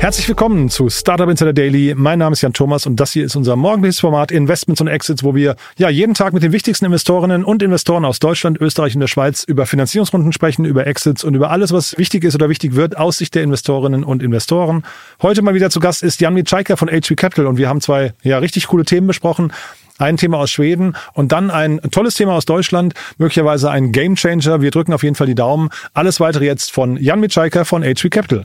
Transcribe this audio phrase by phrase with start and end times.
[0.00, 1.92] Herzlich willkommen zu Startup Insider Daily.
[1.94, 5.22] Mein Name ist Jan Thomas und das hier ist unser morgendliches Format Investments und Exits,
[5.22, 9.00] wo wir ja jeden Tag mit den wichtigsten Investorinnen und Investoren aus Deutschland, Österreich und
[9.00, 12.76] der Schweiz über Finanzierungsrunden sprechen, über Exits und über alles, was wichtig ist oder wichtig
[12.76, 14.84] wird aus Sicht der Investorinnen und Investoren.
[15.20, 18.14] Heute mal wieder zu Gast ist Jan Mitschaiker von HV Capital und wir haben zwei
[18.22, 19.52] ja richtig coole Themen besprochen
[19.98, 24.62] ein Thema aus Schweden und dann ein tolles Thema aus Deutschland, möglicherweise ein Gamechanger.
[24.62, 25.68] Wir drücken auf jeden Fall die Daumen.
[25.92, 28.44] Alles weitere jetzt von Jan Mitschaiker von HV Capital.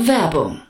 [0.00, 0.69] Werbung.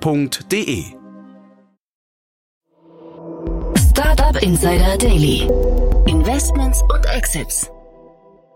[0.00, 0.84] www.startup.de.
[3.90, 5.48] Startup Insider Daily.
[6.06, 7.70] Investments und Exits.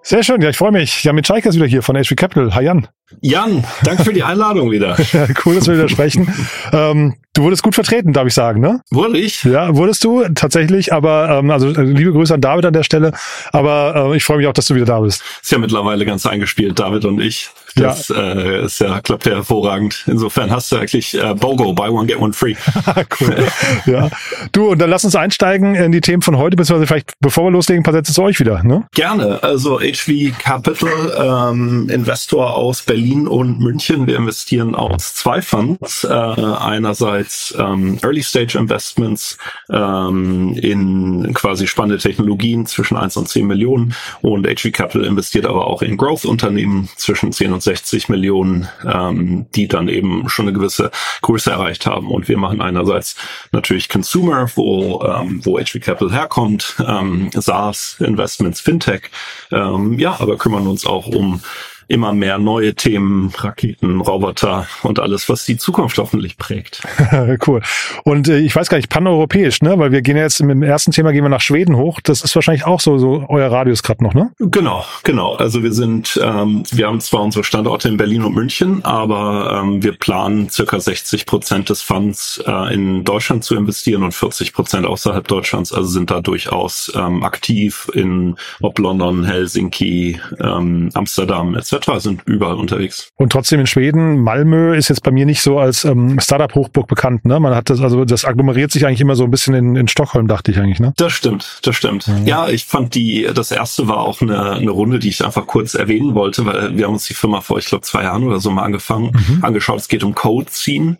[0.03, 1.03] Sehr schön, ja, ich freue mich.
[1.03, 2.55] Jan Mitschaiker ist wieder hier von HV Capital.
[2.55, 2.87] Hi Jan.
[3.23, 4.97] Jan, danke für die Einladung wieder.
[5.12, 6.33] ja, cool, dass wir wieder sprechen.
[6.73, 8.83] ähm, du wurdest gut vertreten, darf ich sagen, ne?
[8.91, 9.42] Wurde ich?
[9.45, 13.12] Ja, wurdest du tatsächlich, aber ähm, also liebe Grüße an David an der Stelle.
[13.53, 15.23] Aber äh, ich freue mich auch, dass du wieder da bist.
[15.42, 17.51] Ist ja mittlerweile ganz eingespielt, David und ich.
[17.77, 18.17] Das ja.
[18.17, 20.05] äh, ist ja, klappt ja hervorragend.
[20.07, 22.55] Insofern hast du eigentlich äh, BOGO, buy one, get one free.
[23.21, 23.47] cool.
[23.87, 24.11] ja.
[24.53, 27.51] Du, und dann lass uns einsteigen in die Themen von heute, beziehungsweise vielleicht, bevor wir
[27.51, 28.87] loslegen, ein paar Sätze zu euch wieder, ne?
[28.95, 29.43] Gerne.
[29.43, 34.07] Also HV Capital, ähm, Investor aus Berlin und München.
[34.07, 36.05] Wir investieren aus zwei Funds.
[36.05, 39.36] Äh, einerseits ähm, Early Stage Investments
[39.70, 45.67] ähm, in quasi spannende Technologien zwischen 1 und 10 Millionen und HV Capital investiert aber
[45.67, 50.91] auch in Growth-Unternehmen zwischen 10 und 60 Millionen, ähm, die dann eben schon eine gewisse
[51.23, 52.11] Größe erreicht haben.
[52.11, 53.17] Und wir machen einerseits
[53.53, 59.11] natürlich Consumer, wo, ähm, wo HV Capital herkommt, ähm, SaaS, Investments, Fintech,
[59.51, 61.43] ähm, ja, aber kümmern uns auch um
[61.89, 66.83] immer mehr neue Themen, Raketen, Roboter und alles, was die Zukunft hoffentlich prägt.
[67.47, 67.63] cool.
[68.05, 69.79] Und äh, ich weiß gar nicht, paneuropäisch, ne?
[69.79, 72.01] Weil wir gehen ja jetzt dem ersten Thema gehen wir nach Schweden hoch.
[72.02, 74.30] Das ist wahrscheinlich auch so, so euer Radius gerade noch, ne?
[74.41, 75.35] Genau, genau.
[75.36, 79.83] Also wir sind, ähm, wir haben zwar unsere Standorte in Berlin und München, aber ähm,
[79.83, 84.86] wir planen circa 60 Prozent des Funds äh, in Deutschland zu investieren und 40 Prozent
[84.86, 85.73] außerhalb Deutschlands.
[85.73, 92.57] Also sind da durchaus ähm, aktiv in ob London, Helsinki, ähm, Amsterdam etc sind überall
[92.57, 93.11] unterwegs.
[93.17, 97.25] Und trotzdem in Schweden, Malmö ist jetzt bei mir nicht so als ähm, Startup-Hochburg bekannt.
[97.25, 97.39] Ne?
[97.41, 100.29] Man hat das, also das agglomeriert sich eigentlich immer so ein bisschen in, in Stockholm,
[100.29, 100.81] dachte ich eigentlich.
[100.81, 100.92] Ne?
[100.97, 102.09] Das stimmt, das stimmt.
[102.09, 102.27] Mhm.
[102.27, 105.75] Ja, ich fand die, das erste war auch eine, eine Runde, die ich einfach kurz
[105.75, 108.51] erwähnen wollte, weil wir haben uns die Firma vor, ich glaube, zwei Jahren oder so
[108.51, 109.45] mal angefangen, mhm.
[109.45, 109.79] angeschaut.
[109.79, 110.97] Es geht um Code Scene.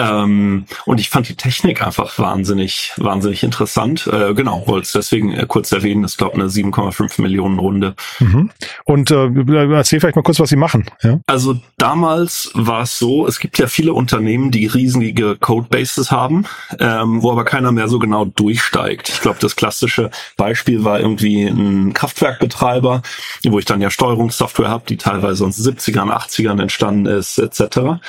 [0.00, 4.06] Ähm, und ich fand die Technik einfach wahnsinnig, wahnsinnig interessant.
[4.06, 6.02] Äh, genau, wollte es deswegen äh, kurz erwähnen.
[6.02, 7.94] Das glaube eine 7,5 Millionen Runde.
[8.18, 8.50] Mhm.
[8.84, 9.28] Und äh,
[9.74, 10.86] erzähl vielleicht mal kurz, was Sie machen.
[11.02, 11.20] Ja?
[11.26, 16.46] Also damals war es so, es gibt ja viele Unternehmen, die riesige Codebases haben,
[16.78, 19.08] ähm, wo aber keiner mehr so genau durchsteigt.
[19.08, 23.02] Ich glaube, das klassische Beispiel war irgendwie ein Kraftwerkbetreiber,
[23.44, 28.00] wo ich dann ja Steuerungssoftware habe, die teilweise aus den 70ern, 80ern entstanden ist, etc.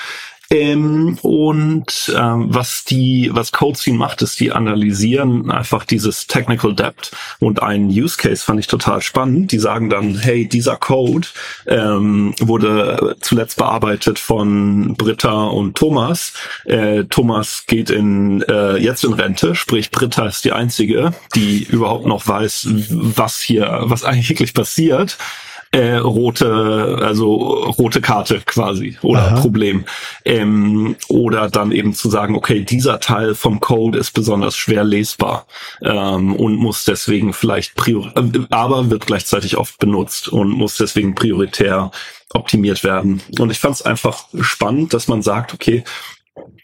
[0.51, 7.11] Ähm, und ähm, was die, was CodeScene macht, ist, die analysieren einfach dieses Technical Debt
[7.39, 9.53] und einen Use Case fand ich total spannend.
[9.53, 11.29] Die sagen dann, hey, dieser Code
[11.67, 16.33] ähm, wurde zuletzt bearbeitet von Britta und Thomas.
[16.65, 22.05] Äh, Thomas geht in äh, jetzt in Rente, sprich Britta ist die einzige, die überhaupt
[22.05, 25.17] noch weiß, was hier, was eigentlich wirklich passiert
[25.71, 29.39] äh, rote, also rote Karte quasi oder Aha.
[29.39, 29.85] Problem.
[30.25, 35.45] Ähm, oder dann eben zu sagen, okay, dieser Teil vom Code ist besonders schwer lesbar
[35.81, 41.15] ähm, und muss deswegen vielleicht prior äh, aber wird gleichzeitig oft benutzt und muss deswegen
[41.15, 41.91] prioritär
[42.33, 43.21] optimiert werden.
[43.39, 45.83] Und ich fand es einfach spannend, dass man sagt, okay,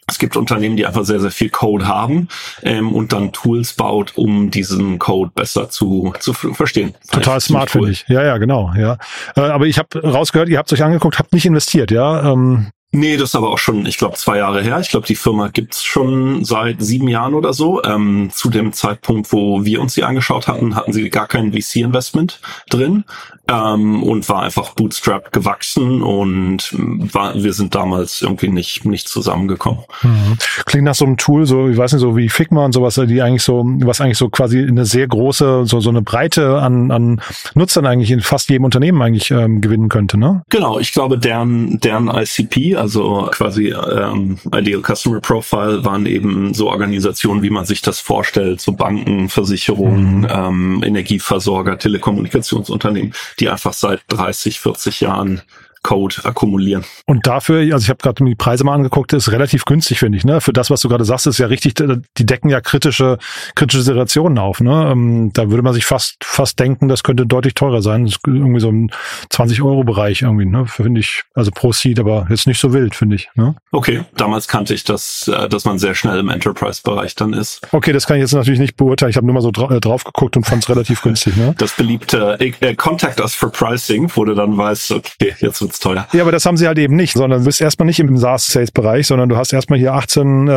[0.08, 2.28] es gibt Unternehmen, die einfach sehr, sehr viel Code haben
[2.62, 6.94] ähm, und dann Tools baut, um diesen Code besser zu, zu verstehen.
[7.10, 7.82] Total smart, cool.
[7.82, 8.04] finde ich.
[8.08, 8.72] Ja, ja, genau.
[8.76, 8.98] Ja,
[9.36, 12.32] äh, aber ich habe rausgehört, ihr habt euch angeguckt, habt nicht investiert, ja?
[12.32, 14.80] Ähm, Nee, das ist aber auch schon, ich glaube, zwei Jahre her.
[14.80, 17.82] Ich glaube, die Firma gibt's schon seit sieben Jahren oder so.
[17.84, 22.40] Ähm, zu dem Zeitpunkt, wo wir uns die angeschaut hatten, hatten sie gar kein VC-Investment
[22.70, 23.04] drin
[23.48, 26.70] ähm, und war einfach bootstrapped gewachsen und
[27.12, 29.80] war, wir sind damals irgendwie nicht, nicht zusammengekommen.
[30.02, 30.36] Mhm.
[30.66, 33.22] Klingt nach so einem Tool, so, ich weiß nicht, so wie Figma und sowas, die
[33.22, 37.20] eigentlich so, was eigentlich so quasi eine sehr große, so, so eine Breite an, an
[37.54, 40.42] Nutzern eigentlich in fast jedem Unternehmen eigentlich ähm, gewinnen könnte, ne?
[40.50, 46.68] Genau, ich glaube, deren, deren ICP, also quasi ähm, Ideal Customer Profile, waren eben so
[46.68, 50.28] Organisationen, wie man sich das vorstellt, so Banken, Versicherungen, mhm.
[50.30, 55.42] ähm, Energieversorger, Telekommunikationsunternehmen, die einfach seit 30, 40 Jahren
[55.82, 56.84] Code akkumulieren.
[57.06, 60.24] Und dafür, also ich habe gerade die Preise mal angeguckt, ist relativ günstig, finde ich.
[60.24, 60.40] Ne?
[60.40, 63.18] Für das, was du gerade sagst, ist ja richtig, die decken ja kritische,
[63.54, 64.60] kritische Situationen auf.
[64.60, 64.90] Ne?
[64.90, 68.04] Ähm, da würde man sich fast, fast denken, das könnte deutlich teurer sein.
[68.04, 68.90] Das ist irgendwie so im
[69.32, 70.66] 20-Euro-Bereich irgendwie, ne?
[70.66, 73.28] finde ich, also pro Seed, aber jetzt nicht so wild, finde ich.
[73.34, 73.54] Ne?
[73.72, 77.60] Okay, damals kannte ich das, äh, dass man sehr schnell im Enterprise-Bereich dann ist.
[77.72, 79.10] Okay, das kann ich jetzt natürlich nicht beurteilen.
[79.10, 81.36] Ich habe nur mal so dra äh, drauf geguckt und fand es relativ günstig.
[81.36, 81.54] Ne?
[81.58, 86.06] Das beliebte äh, Contact Us for Pricing, wo du dann weißt, okay, jetzt wird's teuer.
[86.12, 89.06] Ja, aber das haben sie halt eben nicht, sondern du bist erstmal nicht im SaaS-Sales-Bereich,
[89.06, 90.50] sondern du hast erstmal hier 18 äh,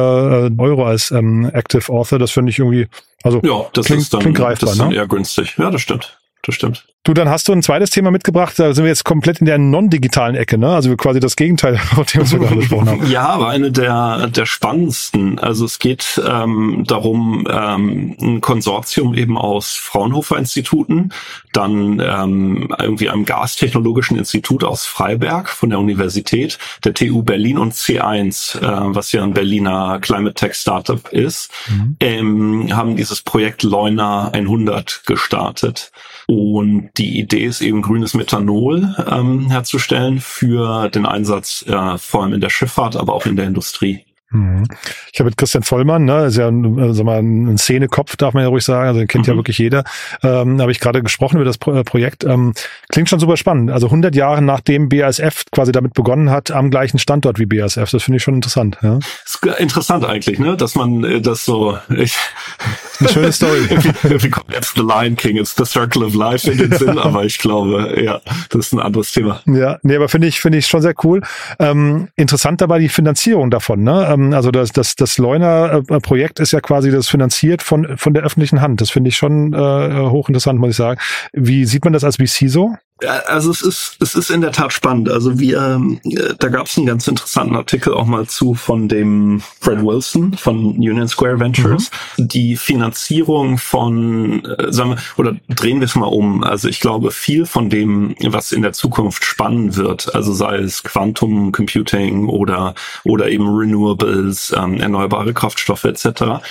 [0.57, 2.19] Euro als ähm, Active Author.
[2.19, 2.87] Das finde ich irgendwie,
[3.23, 4.95] also ja, das klingt, ist dann, klingt greifbar, das ist dann ne?
[4.95, 5.55] eher günstig.
[5.57, 6.17] Ja, das stimmt.
[6.43, 6.85] Das stimmt.
[7.03, 9.57] Du, dann hast du ein zweites Thema mitgebracht, da sind wir jetzt komplett in der
[9.57, 10.69] non-digitalen Ecke, ne?
[10.69, 13.07] Also quasi das Gegenteil, von dem wir gerade gesprochen haben.
[13.09, 15.39] Ja, aber eine der, der spannendsten.
[15.39, 21.11] Also es geht ähm, darum, ähm, ein Konsortium eben aus Fraunhofer-Instituten,
[21.53, 27.73] dann ähm, irgendwie einem Gastechnologischen Institut aus Freiberg von der Universität, der TU Berlin und
[27.73, 31.95] C1, äh, was ja ein Berliner Climate Tech Startup ist, mhm.
[31.99, 35.91] ähm, haben dieses Projekt Leuna 100 gestartet.
[36.31, 42.31] Und die Idee ist eben grünes Methanol ähm, herzustellen für den Einsatz äh, vor allem
[42.31, 44.05] in der Schifffahrt, aber auch in der Industrie.
[44.31, 44.65] Mhm.
[45.11, 48.43] Ich habe mit Christian Vollmann, ne, ist ja ein, sag mal, ein Szenekopf, darf man
[48.43, 49.33] ja ruhig sagen, also den kennt mhm.
[49.33, 49.83] ja wirklich jeder.
[50.23, 52.23] Ähm, habe ich gerade gesprochen über das Pro äh, Projekt.
[52.23, 52.53] Ähm,
[52.89, 53.71] klingt schon super spannend.
[53.71, 57.91] Also 100 Jahre nachdem BASF quasi damit begonnen hat, am gleichen Standort wie BASF.
[57.91, 58.77] Das finde ich schon interessant.
[58.81, 58.99] Ja.
[59.25, 61.77] Ist interessant eigentlich, ne, dass man äh, das so.
[61.89, 62.15] Ich,
[63.01, 63.59] Eine schöne Story.
[64.03, 67.25] Irgendwie kommt jetzt The Lion King, it's the Circle of Life in den Sinn, aber
[67.25, 69.41] ich glaube, ja, das ist ein anderes Thema.
[69.47, 71.21] Ja, nee, aber finde ich finde ich schon sehr cool.
[71.59, 73.83] Ähm, interessant dabei die Finanzierung davon.
[73.83, 74.07] Ne?
[74.11, 78.23] Ähm, ähm, also das, das, das Leuner-Projekt ist ja quasi das finanziert von, von der
[78.23, 78.81] öffentlichen Hand.
[78.81, 80.99] Das finde ich schon äh, hochinteressant, muss ich sagen.
[81.33, 82.75] Wie sieht man das als VC so?
[83.07, 85.09] Also es ist, es ist in der Tat spannend.
[85.09, 89.41] Also wir, äh, da gab es einen ganz interessanten Artikel auch mal zu von dem
[89.59, 91.91] Fred Wilson von Union Square Ventures.
[92.17, 92.27] Mhm.
[92.27, 96.43] Die Finanzierung von, äh, sagen wir, oder drehen wir es mal um.
[96.43, 100.83] Also ich glaube, viel von dem, was in der Zukunft spannend wird, also sei es
[100.83, 106.41] Quantum Computing oder, oder eben Renewables, ähm, erneuerbare Kraftstoffe etc.,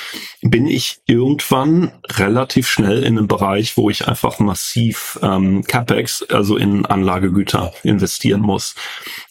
[0.43, 6.56] bin ich irgendwann relativ schnell in einem Bereich, wo ich einfach massiv ähm, CapEx, also
[6.56, 8.75] in Anlagegüter investieren muss.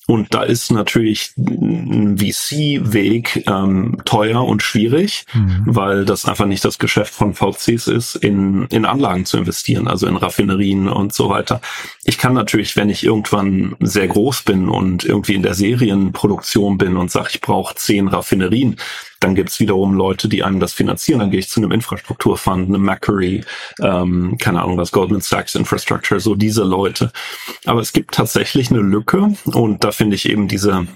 [0.09, 5.61] Und da ist natürlich ein VC-Weg ähm, teuer und schwierig, mhm.
[5.67, 10.07] weil das einfach nicht das Geschäft von VCs ist, in, in Anlagen zu investieren, also
[10.07, 11.61] in Raffinerien und so weiter.
[12.05, 16.97] Ich kann natürlich, wenn ich irgendwann sehr groß bin und irgendwie in der Serienproduktion bin
[16.97, 18.77] und sage, ich brauche zehn Raffinerien,
[19.19, 21.19] dann gibt's wiederum Leute, die einem das finanzieren.
[21.19, 23.43] Dann gehe ich zu einem Infrastrukturfund, einem Macquarie,
[23.81, 27.11] ähm, keine Ahnung was, Goldman Sachs Infrastructure, so diese Leute.
[27.65, 30.87] Aber es gibt tatsächlich eine Lücke und da finde ich eben diese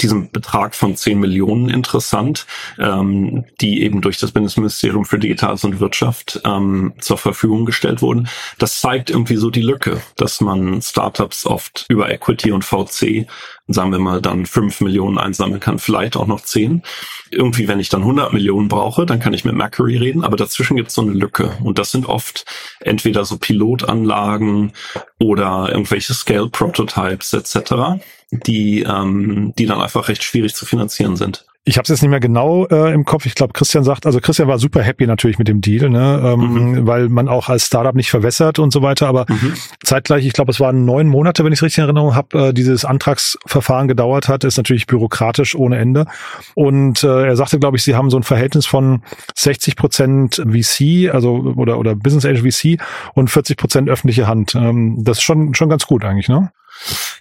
[0.00, 2.46] diesen Betrag von 10 Millionen interessant,
[2.78, 8.28] ähm, die eben durch das Bundesministerium für Digitales und Wirtschaft ähm, zur Verfügung gestellt wurden.
[8.58, 13.28] Das zeigt irgendwie so die Lücke, dass man Startups oft über Equity und VC,
[13.66, 16.82] sagen wir mal, dann 5 Millionen einsammeln kann, vielleicht auch noch 10.
[17.30, 20.76] Irgendwie, wenn ich dann 100 Millionen brauche, dann kann ich mit Macquarie reden, aber dazwischen
[20.76, 21.56] gibt es so eine Lücke.
[21.62, 22.44] Und das sind oft
[22.80, 24.72] entweder so Pilotanlagen
[25.18, 28.00] oder irgendwelche Scale-Prototypes etc
[28.42, 31.46] die, ähm, die dann einfach recht schwierig zu finanzieren sind.
[31.66, 33.24] Ich habe es jetzt nicht mehr genau äh, im Kopf.
[33.24, 36.20] Ich glaube, Christian sagt, also Christian war super happy natürlich mit dem Deal, ne?
[36.22, 36.86] ähm, mhm.
[36.86, 39.08] weil man auch als Startup nicht verwässert und so weiter.
[39.08, 39.54] Aber mhm.
[39.82, 42.52] zeitgleich, ich glaube, es waren neun Monate, wenn ich es richtig in Erinnerung habe, äh,
[42.52, 44.44] dieses Antragsverfahren gedauert hat.
[44.44, 46.06] Ist natürlich bürokratisch ohne Ende.
[46.54, 49.02] Und äh, er sagte, glaube ich, sie haben so ein Verhältnis von
[49.34, 52.78] 60 Prozent VC, also oder oder Business Angel VC
[53.14, 54.54] und 40 Prozent öffentliche Hand.
[54.54, 56.52] Ähm, das ist schon schon ganz gut eigentlich, ne?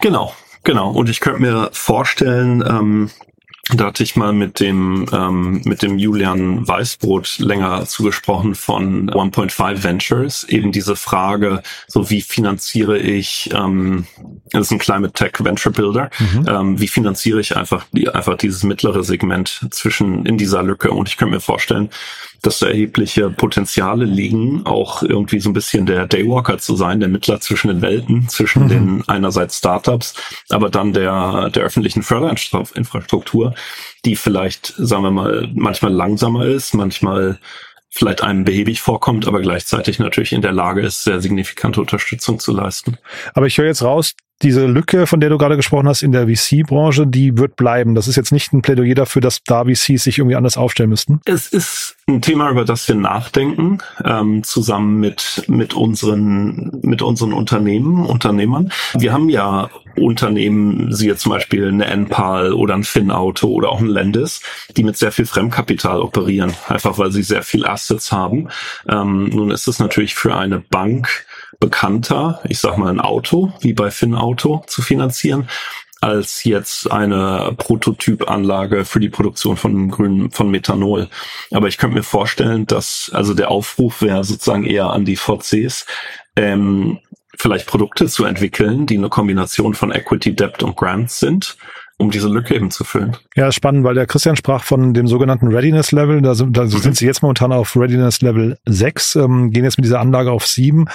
[0.02, 0.34] Genau,
[0.66, 3.10] Genau, und ich könnte mir vorstellen, ähm,
[3.70, 9.84] da hatte ich mal mit dem ähm, mit dem Julian Weißbrot länger zugesprochen von 1.5
[9.84, 14.06] Ventures eben diese Frage, so wie finanziere ich ähm,
[14.52, 16.10] das ist ein Climate Tech Venture Builder.
[16.20, 16.46] Mhm.
[16.48, 20.92] Ähm, wie finanziere ich einfach, die, einfach dieses mittlere Segment zwischen in dieser Lücke?
[20.92, 21.90] Und ich könnte mir vorstellen,
[22.44, 27.10] dass da erhebliche Potenziale liegen, auch irgendwie so ein bisschen der Daywalker zu sein, der
[27.10, 28.70] Mittler zwischen den Welten, zwischen mhm.
[28.70, 30.14] den einerseits Startups,
[30.50, 33.56] aber dann der, der öffentlichen Förderinfrastruktur,
[34.06, 37.40] die vielleicht, sagen wir mal, manchmal langsamer ist, manchmal
[37.90, 42.52] vielleicht einem behäbig vorkommt, aber gleichzeitig natürlich in der Lage ist, sehr signifikante Unterstützung zu
[42.52, 42.98] leisten.
[43.36, 46.28] Aber ich höre jetzt raus, diese Lücke, von der du gerade gesprochen hast in der
[46.28, 47.96] VC-Branche, die wird bleiben.
[47.96, 51.22] Das ist jetzt nicht ein Plädoyer dafür, dass da VCs sich irgendwie anders aufstellen müssten.
[51.26, 57.34] Es ist ein Thema, über das wir nachdenken, ähm, zusammen mit, mit unseren, mit unseren
[57.34, 58.72] Unternehmen, Unternehmern.
[58.94, 63.88] Wir haben ja Unternehmen, siehe zum Beispiel eine NPAL oder ein Finauto oder auch ein
[63.88, 64.42] Lendis,
[64.76, 68.50] die mit sehr viel Fremdkapital operieren, einfach weil sie sehr viel Assets haben.
[68.90, 71.26] Ähm, nun ist es natürlich für eine Bank
[71.64, 75.48] bekannter, ich sag mal ein Auto, wie bei Finauto zu finanzieren,
[76.02, 81.08] als jetzt eine Prototypanlage für die Produktion von grünen, von Methanol.
[81.52, 85.86] Aber ich könnte mir vorstellen, dass, also der Aufruf wäre sozusagen eher an die VCs,
[86.36, 87.00] ähm,
[87.38, 91.56] vielleicht Produkte zu entwickeln, die eine Kombination von Equity, Debt und Grants sind
[91.98, 93.16] um diese Lücke eben zu füllen.
[93.36, 96.22] Ja, spannend, weil der Christian sprach von dem sogenannten Readiness Level.
[96.22, 99.86] Da sind, da sind sie jetzt momentan auf Readiness Level 6, ähm, gehen jetzt mit
[99.86, 100.90] dieser Anlage auf 7.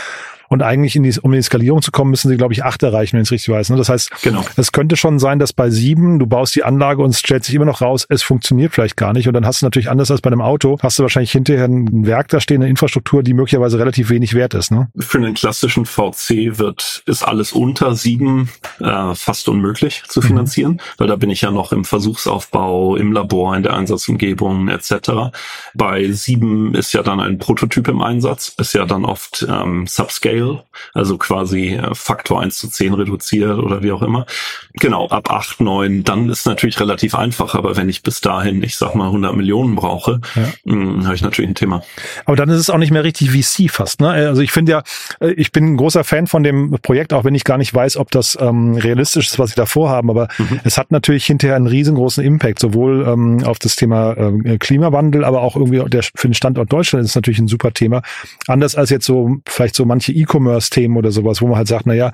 [0.48, 2.82] Und eigentlich, in die, um in die Skalierung zu kommen, müssen sie, glaube ich, acht
[2.82, 3.70] erreichen, wenn ich es richtig weiß.
[3.70, 3.76] Ne?
[3.76, 4.44] Das heißt, genau.
[4.56, 7.54] es könnte schon sein, dass bei sieben, du baust die Anlage und es stellt sich
[7.54, 9.28] immer noch raus, es funktioniert vielleicht gar nicht.
[9.28, 12.06] Und dann hast du natürlich anders als bei einem Auto, hast du wahrscheinlich hinterher ein
[12.06, 14.70] Werk da stehen, eine Infrastruktur, die möglicherweise relativ wenig wert ist.
[14.70, 14.88] Ne?
[14.98, 18.48] Für einen klassischen VC wird, ist alles unter sieben
[18.80, 20.24] äh, fast unmöglich zu mhm.
[20.24, 20.80] finanzieren, mhm.
[20.96, 25.34] weil da bin ich ja noch im Versuchsaufbau, im Labor, in der Einsatzumgebung etc.
[25.74, 30.37] Bei sieben ist ja dann ein Prototyp im Einsatz, ist ja dann oft ähm, Subscale
[30.38, 30.64] Scale,
[30.94, 34.26] also quasi äh, Faktor 1 zu 10 reduziert oder wie auch immer.
[34.74, 38.76] Genau, ab 8, 9, dann ist natürlich relativ einfach, aber wenn ich bis dahin, ich
[38.76, 40.48] sag mal, 100 Millionen brauche, ja.
[40.66, 41.82] Hm, habe ich natürlich ein Thema.
[42.24, 44.10] Aber dann ist es auch nicht mehr richtig VC fast, ne?
[44.10, 44.82] Also ich finde ja,
[45.20, 47.96] äh, ich bin ein großer Fan von dem Projekt, auch wenn ich gar nicht weiß,
[47.96, 50.60] ob das ähm, realistisch ist, was sie da vorhaben, aber mhm.
[50.64, 55.42] es hat natürlich hinterher einen riesengroßen Impact, sowohl ähm, auf das Thema äh, Klimawandel, aber
[55.42, 58.02] auch irgendwie der, für den Standort Deutschland ist es natürlich ein super Thema.
[58.46, 61.86] Anders als jetzt so vielleicht so manche e E-Commerce-Themen oder sowas, wo man halt sagt,
[61.86, 62.12] na ja,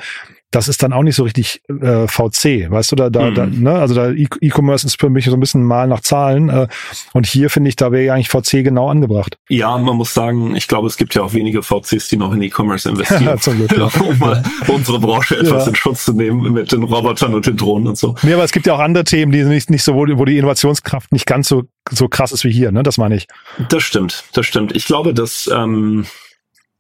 [0.54, 3.34] das ist dann auch nicht so richtig äh, VC, weißt du, da, da, mhm.
[3.34, 3.72] da ne?
[3.72, 6.68] also da e-, E-Commerce ist für mich so ein bisschen mal nach Zahlen äh,
[7.12, 9.36] und hier finde ich, da wäre ja eigentlich VC genau angebracht.
[9.48, 12.42] Ja, man muss sagen, ich glaube, es gibt ja auch wenige VCs, die noch in
[12.42, 13.90] E-Commerce investieren, Zum Glück, ja.
[14.08, 15.70] um mal unsere Branche etwas ja.
[15.70, 18.14] in Schutz zu nehmen mit den Robotern und den Drohnen und so.
[18.22, 20.38] Nee, aber es gibt ja auch andere Themen, die nicht, nicht so, wo, wo die
[20.38, 22.84] Innovationskraft nicht ganz so, so krass ist wie hier, ne?
[22.84, 23.26] Das meine ich.
[23.70, 24.74] Das stimmt, das stimmt.
[24.76, 26.06] Ich glaube, dass ähm,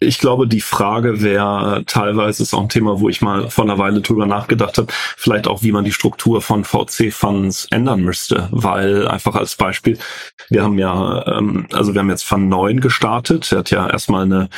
[0.04, 3.78] ich glaube, die Frage wäre teilweise ist auch ein Thema, wo ich mal vor einer
[3.78, 9.08] Weile drüber nachgedacht habe, vielleicht auch, wie man die Struktur von VC-Funds ändern müsste, weil
[9.08, 9.98] einfach als Beispiel,
[10.50, 14.24] wir haben ja, ähm, also wir haben jetzt Fund 9 gestartet, der hat ja erstmal
[14.24, 14.48] eine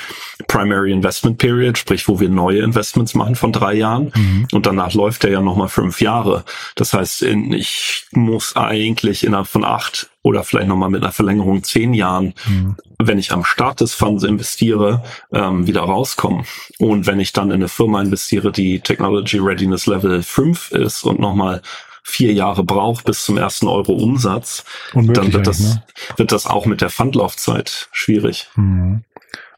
[0.49, 4.49] Primary Investment Period, sprich, wo wir neue Investments machen von drei Jahren mhm.
[4.53, 6.45] und danach läuft der ja nochmal fünf Jahre.
[6.75, 11.95] Das heißt, ich muss eigentlich innerhalb von acht oder vielleicht nochmal mit einer Verlängerung zehn
[11.95, 12.75] Jahren, mhm.
[12.99, 16.45] wenn ich am Start des Funds investiere, ähm, wieder rauskommen.
[16.81, 21.21] Und wenn ich dann in eine Firma investiere, die Technology Readiness Level 5 ist und
[21.21, 21.63] nochmal
[22.03, 25.83] vier Jahre braucht bis zum ersten Euro Umsatz, dann wird das, ne?
[26.17, 28.49] wird das auch mit der Fundlaufzeit schwierig.
[28.57, 29.05] Mhm.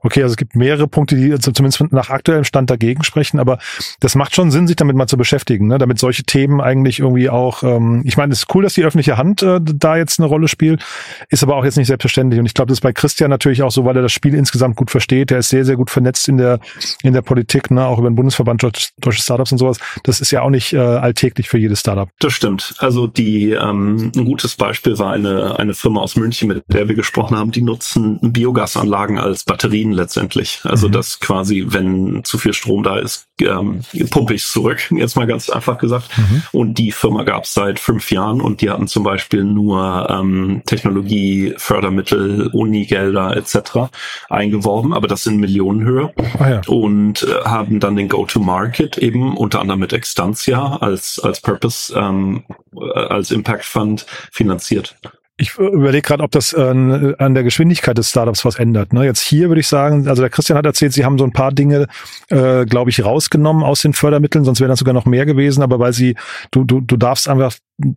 [0.01, 3.59] Okay, also es gibt mehrere Punkte, die zumindest nach aktuellem Stand dagegen sprechen, aber
[4.01, 5.79] das macht schon Sinn, sich damit mal zu beschäftigen, ne?
[5.79, 9.17] damit solche Themen eigentlich irgendwie auch, ähm, ich meine, es ist cool, dass die öffentliche
[9.17, 10.85] Hand äh, da jetzt eine Rolle spielt,
[11.29, 12.39] ist aber auch jetzt nicht selbstverständlich.
[12.39, 14.77] Und ich glaube, das ist bei Christian natürlich auch so, weil er das Spiel insgesamt
[14.77, 15.31] gut versteht.
[15.31, 16.61] Der ist sehr, sehr gut vernetzt in der,
[17.03, 17.85] in der Politik, ne?
[17.85, 19.79] auch über den Bundesverband Deutsche Startups und sowas.
[20.05, 22.09] Das ist ja auch nicht äh, alltäglich für jedes Startup.
[22.19, 22.75] Das stimmt.
[22.79, 26.95] Also die, ähm, ein gutes Beispiel war eine, eine Firma aus München, mit der wir
[26.95, 30.61] gesprochen haben, die nutzen Biogasanlagen als Batterien Batterien letztendlich.
[30.65, 30.93] Also mhm.
[30.93, 33.81] dass quasi, wenn zu viel Strom da ist, ähm,
[34.11, 36.17] pumpe ich zurück, jetzt mal ganz einfach gesagt.
[36.17, 36.43] Mhm.
[36.53, 40.63] Und die Firma gab es seit fünf Jahren und die hatten zum Beispiel nur ähm,
[40.67, 43.91] Technologie, Fördermittel, Unigelder etc.
[44.29, 46.13] eingeworben, aber das in Millionenhöhe.
[46.39, 46.61] Ah, ja.
[46.67, 52.45] Und äh, haben dann den Go-to-Market eben unter anderem mit Extantia als, als Purpose, ähm,
[52.75, 54.97] äh, als Impact Fund finanziert.
[55.41, 58.93] Ich überlege gerade, ob das äh, an der Geschwindigkeit des Startups was ändert.
[58.93, 59.05] Ne?
[59.05, 61.53] Jetzt hier würde ich sagen, also der Christian hat erzählt, sie haben so ein paar
[61.53, 61.87] Dinge,
[62.29, 65.79] äh, glaube ich, rausgenommen aus den Fördermitteln, sonst wäre das sogar noch mehr gewesen, aber
[65.79, 66.17] weil sie,
[66.51, 67.55] du, du, du darfst einfach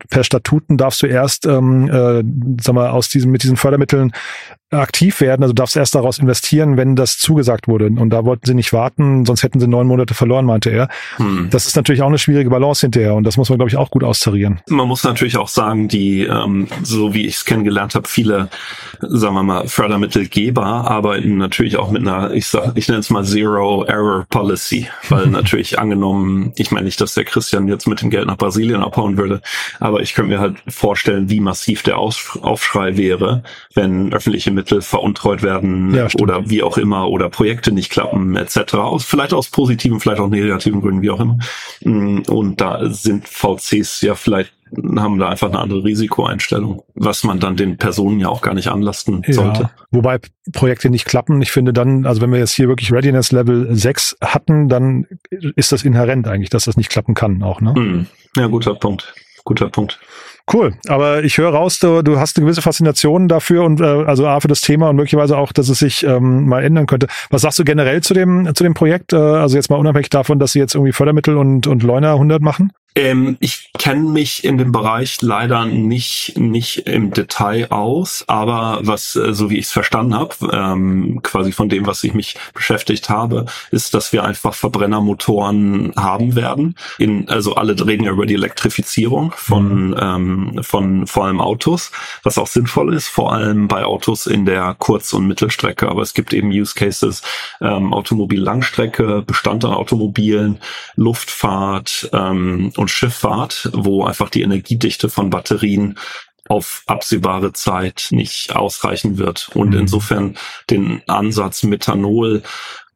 [0.10, 2.24] per Statuten darfst du erst, ähm, äh,
[2.62, 4.12] sag mal, aus diesen, mit diesen Fördermitteln
[4.72, 7.88] aktiv werden, also du darfst erst daraus investieren, wenn das zugesagt wurde.
[7.88, 10.88] Und da wollten sie nicht warten, sonst hätten sie neun Monate verloren, meinte er.
[11.18, 11.50] Hm.
[11.50, 13.92] Das ist natürlich auch eine schwierige Balance hinterher und das muss man, glaube ich, auch
[13.92, 14.62] gut austarieren.
[14.70, 18.50] Man muss natürlich auch sagen, die, ähm, so wie ich es kennengelernt habe, viele,
[19.02, 23.26] sagen wir mal, Fördermittelgeber arbeiten natürlich auch mit einer, ich sag, ich nenne es mal
[23.26, 28.10] Zero Error Policy, weil natürlich angenommen, ich meine nicht, dass der Christian jetzt mit dem
[28.10, 29.42] Geld nach Brasilien abhauen würde,
[29.80, 35.44] aber ich könnte mir halt vorstellen, wie massiv der Aufschrei wäre, wenn öffentliche Mittel veruntreut
[35.44, 38.76] werden ja, oder wie auch immer oder Projekte nicht klappen etc.
[38.76, 41.38] Aus, vielleicht aus positiven, vielleicht auch negativen Gründen, wie auch immer.
[41.84, 44.54] Mm, und da sind VCs ja vielleicht
[44.96, 48.70] haben da einfach eine andere Risikoeinstellung, was man dann den Personen ja auch gar nicht
[48.70, 49.70] anlasten ja, sollte.
[49.92, 50.20] Wobei
[50.54, 51.42] Projekte nicht klappen.
[51.42, 55.72] Ich finde dann, also wenn wir jetzt hier wirklich Readiness Level 6 hatten, dann ist
[55.72, 57.74] das inhärent eigentlich, dass das nicht klappen kann auch, ne?
[57.74, 58.08] Hm.
[58.38, 59.14] Ja, guter Punkt.
[59.44, 60.00] Guter Punkt.
[60.52, 64.28] Cool, aber ich höre raus, du, du hast eine gewisse Faszination dafür und äh, also
[64.28, 67.08] A für das Thema und möglicherweise auch, dass es sich ähm, mal ändern könnte.
[67.30, 69.14] Was sagst du generell zu dem zu dem Projekt?
[69.14, 72.42] Äh, also jetzt mal unabhängig davon, dass sie jetzt irgendwie Fördermittel und und Leuna 100
[72.42, 72.74] machen?
[72.94, 79.16] Ähm, ich kenne mich in dem Bereich leider nicht nicht im Detail aus, aber was
[79.16, 83.10] äh, so wie ich es verstanden habe, ähm, quasi von dem, was ich mich beschäftigt
[83.10, 86.76] habe, ist, dass wir einfach Verbrennermotoren haben werden.
[86.98, 89.98] In, also alle reden ja über die Elektrifizierung von mhm.
[90.00, 91.92] ähm, von vor allem Autos,
[92.24, 95.88] was auch sinnvoll ist, vor allem bei Autos in der Kurz- und Mittelstrecke.
[95.88, 97.22] Aber es gibt eben Use Cases
[97.62, 100.60] ähm, Automobil-Langstrecke, Bestand an Automobilen,
[100.96, 105.98] Luftfahrt ähm, und Schifffahrt, wo einfach die Energiedichte von Batterien
[106.50, 109.50] auf absehbare Zeit nicht ausreichen wird.
[109.54, 109.82] Und mhm.
[109.82, 110.38] insofern
[110.70, 112.42] den Ansatz Methanol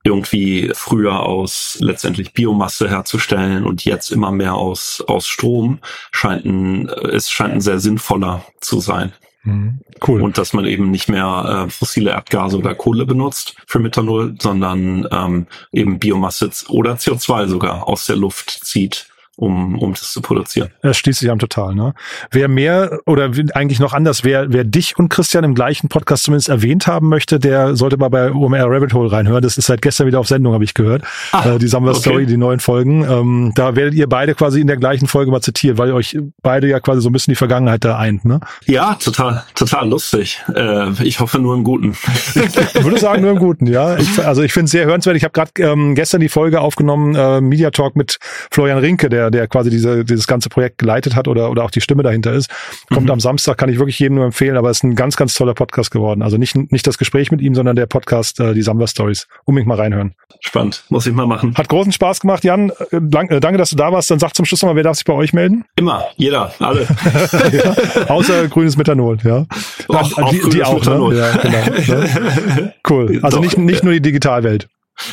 [0.03, 5.79] irgendwie früher aus letztendlich Biomasse herzustellen und jetzt immer mehr aus, aus Strom
[6.11, 9.13] scheint ein, es scheint ein sehr sinnvoller zu sein.
[9.43, 9.79] Mhm.
[10.05, 10.21] Cool.
[10.21, 15.07] Und dass man eben nicht mehr äh, fossile Erdgase oder Kohle benutzt für Methanol, sondern
[15.11, 20.69] ähm, eben Biomasse oder CO2 sogar aus der Luft zieht um, um das zu produzieren.
[20.81, 21.93] Das schließt sich am total, ne?
[22.31, 26.49] Wer mehr oder eigentlich noch anders, wer, wer dich und Christian im gleichen Podcast zumindest
[26.49, 29.41] erwähnt haben möchte, der sollte mal bei OMR Rabbit Hole reinhören.
[29.41, 31.03] Das ist seit gestern wieder auf Sendung, habe ich gehört.
[31.31, 31.99] Ah, äh, die Summer okay.
[31.99, 33.03] Story, die neuen Folgen.
[33.03, 36.17] Ähm, da werdet ihr beide quasi in der gleichen Folge mal zitiert, weil ihr euch
[36.41, 38.39] beide ja quasi so ein bisschen die Vergangenheit da eint, ne?
[38.65, 40.43] Ja, total, total lustig.
[40.53, 41.95] Äh, ich hoffe nur im Guten.
[42.35, 43.97] ich würde sagen, nur im Guten, ja.
[43.97, 45.17] Ich, also ich finde es sehr hörenswert.
[45.17, 48.17] Ich habe gerade ähm, gestern die Folge aufgenommen, äh, Media Talk mit
[48.51, 51.71] Florian Rinke, der der, der quasi diese, dieses ganze Projekt geleitet hat oder, oder auch
[51.71, 52.49] die Stimme dahinter ist.
[52.89, 53.11] Kommt mhm.
[53.11, 55.53] am Samstag, kann ich wirklich jedem nur empfehlen, aber es ist ein ganz, ganz toller
[55.53, 56.21] Podcast geworden.
[56.21, 59.27] Also nicht, nicht das Gespräch mit ihm, sondern der Podcast, äh, die Samba Stories.
[59.45, 60.15] Unbedingt mal reinhören.
[60.39, 61.55] Spannend, muss ich mal machen.
[61.55, 62.71] Hat großen Spaß gemacht, Jan.
[62.91, 64.11] Äh, danke, dass du da warst.
[64.11, 65.65] Dann sag zum Schluss nochmal, wer darf sich bei euch melden?
[65.75, 66.81] Immer, jeder, alle.
[67.51, 69.45] ja, außer grünes Methanol, ja.
[69.87, 70.79] Och, auch die, die auch, ne?
[70.79, 71.13] Methanol.
[71.13, 71.19] Ne?
[71.19, 71.97] Ja, genau.
[71.99, 72.73] Ne?
[72.87, 73.19] Cool.
[73.23, 74.67] Also Doch, nicht, nicht nur die Digitalwelt.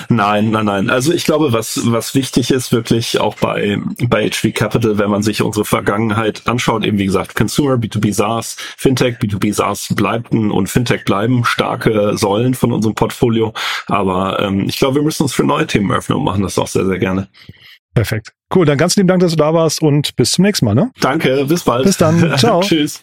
[0.08, 0.90] Nein, nein, nein.
[0.90, 5.22] Also ich glaube, was, was wichtig ist wirklich auch bei, bei HV Capital, wenn man
[5.22, 10.68] sich unsere Vergangenheit anschaut, eben wie gesagt, Consumer, B2B SaaS, Fintech, B2B SaaS bleibten und
[10.68, 13.52] Fintech bleiben starke Säulen von unserem Portfolio.
[13.86, 16.68] Aber ähm, ich glaube, wir müssen uns für neue Themen öffnen und machen das auch
[16.68, 17.28] sehr, sehr gerne.
[17.94, 18.32] Perfekt.
[18.54, 20.74] Cool, dann ganz lieben Dank, dass du da warst und bis zum nächsten Mal.
[20.74, 20.90] Ne?
[21.00, 21.84] Danke, bis bald.
[21.84, 22.34] Bis dann.
[22.38, 22.60] Ciao.
[22.60, 23.02] Tschüss.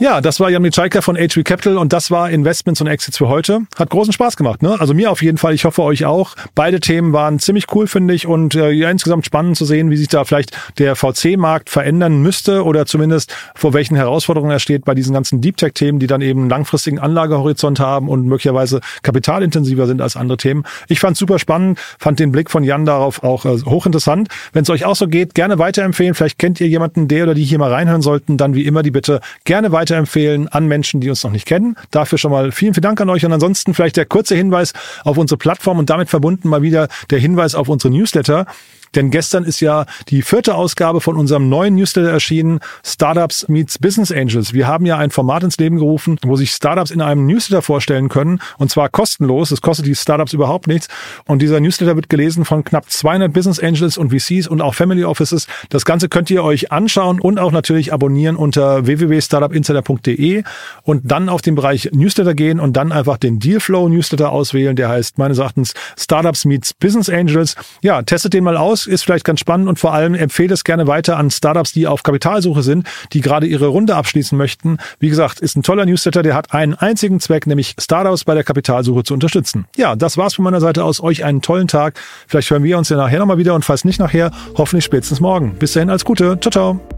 [0.00, 3.28] Ja, das war Jan Mitschaiker von HV Capital und das war Investments und Exits für
[3.28, 3.62] heute.
[3.76, 4.76] Hat großen Spaß gemacht, ne?
[4.78, 6.36] Also mir auf jeden Fall, ich hoffe euch auch.
[6.54, 9.96] Beide Themen waren ziemlich cool, finde ich, und äh, ja, insgesamt spannend zu sehen, wie
[9.96, 14.94] sich da vielleicht der VC-Markt verändern müsste oder zumindest vor welchen Herausforderungen er steht bei
[14.94, 20.14] diesen ganzen Deep Tech-Themen, die dann eben langfristigen Anlagehorizont haben und möglicherweise kapitalintensiver sind als
[20.14, 20.62] andere Themen.
[20.86, 24.28] Ich fand super spannend, fand den Blick von Jan darauf auch äh, hochinteressant.
[24.52, 26.14] Wenn es euch auch so geht, gerne weiterempfehlen.
[26.14, 28.92] Vielleicht kennt ihr jemanden, der oder die hier mal reinhören sollten, dann wie immer die
[28.92, 31.76] Bitte gerne weiter weiterempfehlen an Menschen, die uns noch nicht kennen.
[31.90, 34.72] Dafür schon mal vielen, vielen Dank an euch und ansonsten vielleicht der kurze Hinweis
[35.04, 38.46] auf unsere Plattform und damit verbunden mal wieder der Hinweis auf unsere Newsletter.
[38.94, 44.12] Denn gestern ist ja die vierte Ausgabe von unserem neuen Newsletter erschienen, Startups Meets Business
[44.12, 44.52] Angels.
[44.52, 48.08] Wir haben ja ein Format ins Leben gerufen, wo sich Startups in einem Newsletter vorstellen
[48.08, 49.50] können und zwar kostenlos.
[49.50, 50.88] Es kostet die Startups überhaupt nichts.
[51.26, 55.04] Und dieser Newsletter wird gelesen von knapp 200 Business Angels und VCs und auch Family
[55.04, 55.46] Offices.
[55.68, 60.42] Das Ganze könnt ihr euch anschauen und auch natürlich abonnieren unter www.startupinsider.de
[60.82, 64.76] und dann auf den Bereich Newsletter gehen und dann einfach den Dealflow Newsletter auswählen.
[64.76, 67.54] Der heißt meines Erachtens Startups Meets Business Angels.
[67.82, 70.64] Ja, testet den mal aus aus, ist vielleicht ganz spannend und vor allem empfehle es
[70.64, 74.78] gerne weiter an Startups, die auf Kapitalsuche sind, die gerade ihre Runde abschließen möchten.
[75.00, 78.44] Wie gesagt, ist ein toller Newsletter, der hat einen einzigen Zweck, nämlich Startups bei der
[78.44, 79.66] Kapitalsuche zu unterstützen.
[79.76, 81.02] Ja, das war's von meiner Seite aus.
[81.02, 81.98] Euch einen tollen Tag.
[82.26, 85.54] Vielleicht hören wir uns ja nachher nochmal wieder und falls nicht nachher, hoffentlich spätestens morgen.
[85.58, 86.38] Bis dahin, alles Gute.
[86.40, 86.97] Ciao, ciao.